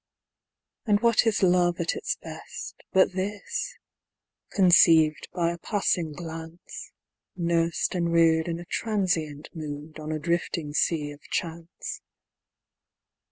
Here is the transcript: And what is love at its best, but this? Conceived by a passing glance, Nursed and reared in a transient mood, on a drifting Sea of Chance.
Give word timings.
And 0.87 0.99
what 1.01 1.27
is 1.27 1.43
love 1.43 1.79
at 1.79 1.93
its 1.93 2.15
best, 2.15 2.81
but 2.91 3.11
this? 3.11 3.77
Conceived 4.49 5.27
by 5.31 5.51
a 5.51 5.59
passing 5.59 6.11
glance, 6.13 6.91
Nursed 7.35 7.93
and 7.93 8.11
reared 8.11 8.47
in 8.47 8.59
a 8.59 8.65
transient 8.65 9.49
mood, 9.53 9.99
on 9.99 10.11
a 10.11 10.17
drifting 10.17 10.73
Sea 10.73 11.11
of 11.11 11.21
Chance. 11.29 12.01